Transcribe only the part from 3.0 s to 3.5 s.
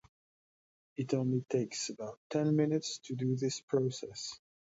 to do